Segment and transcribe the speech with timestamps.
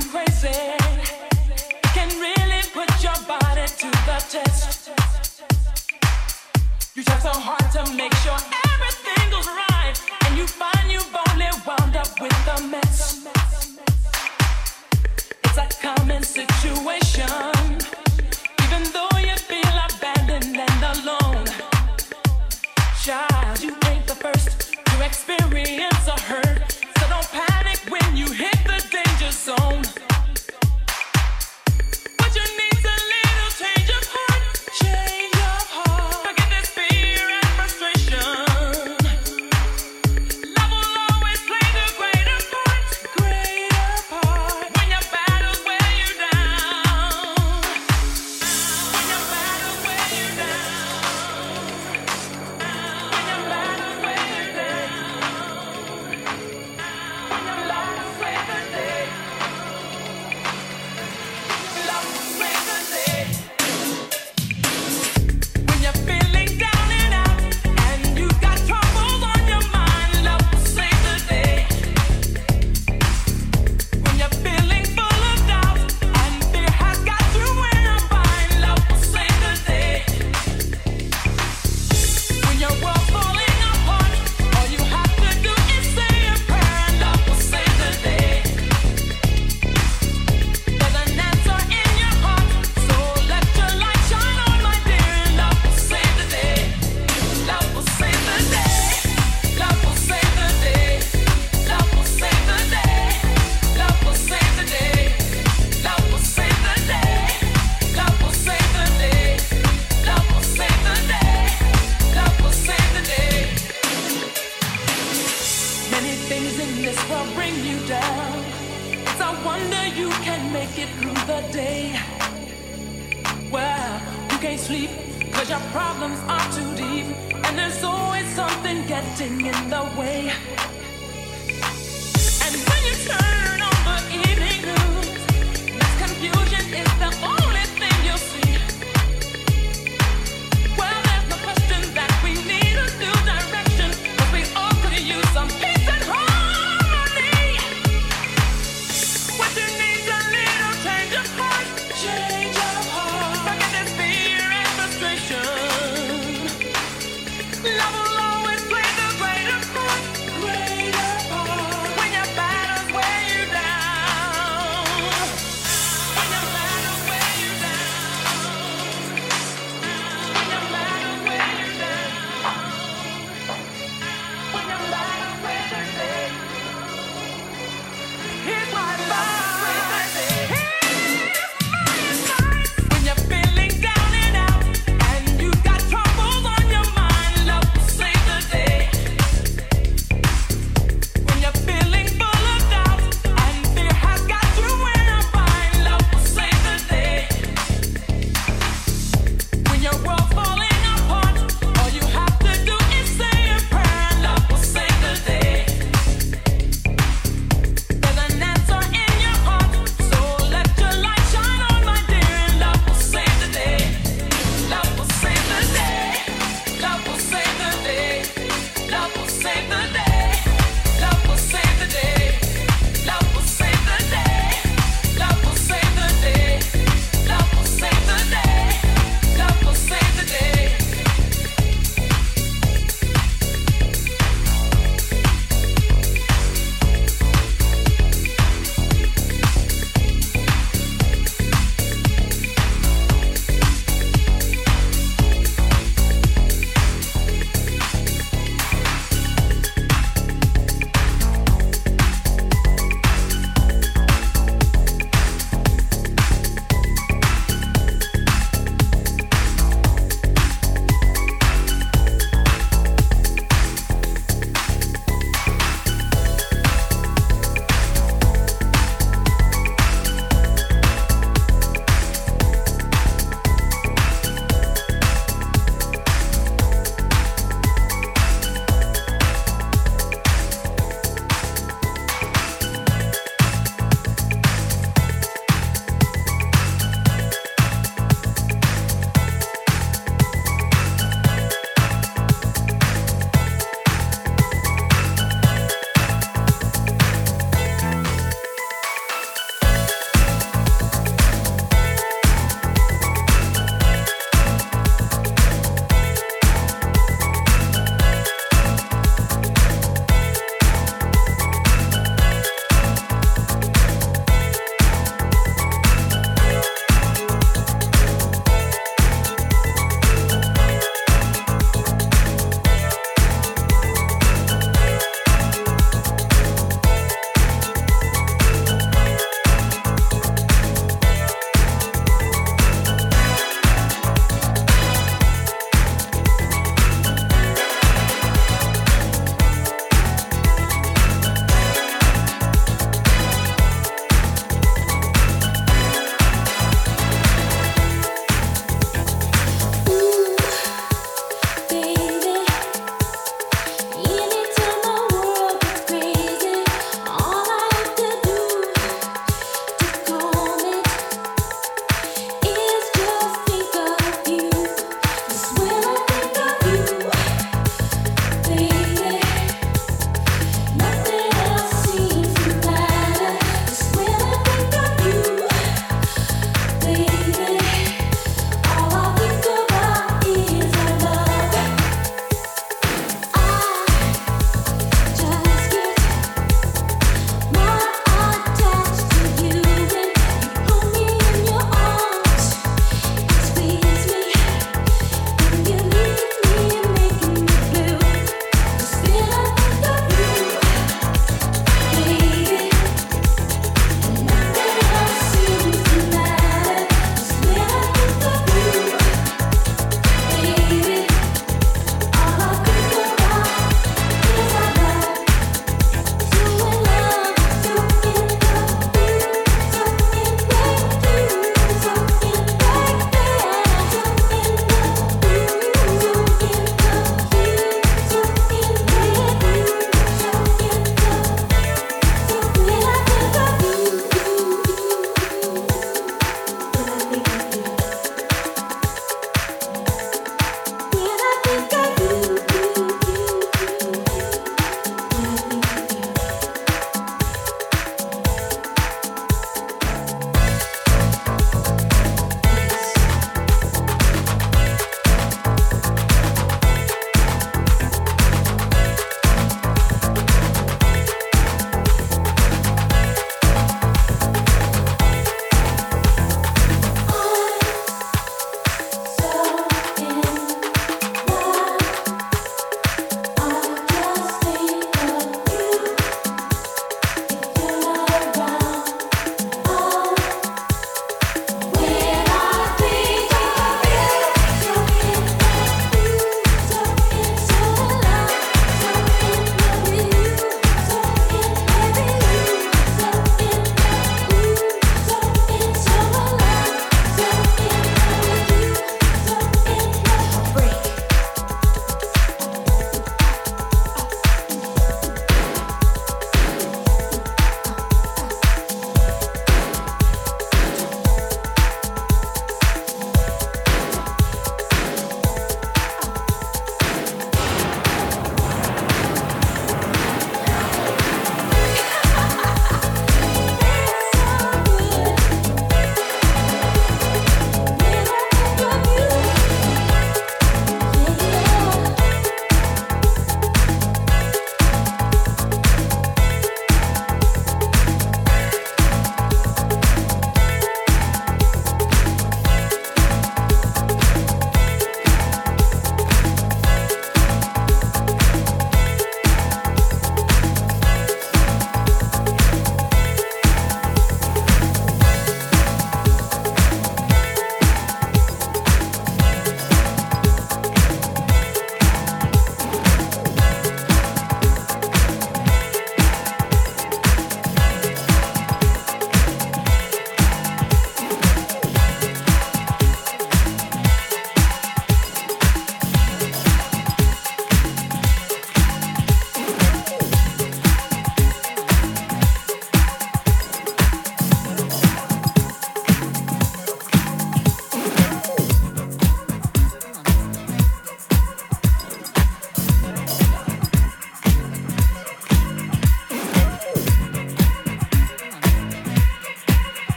[0.00, 0.29] Love will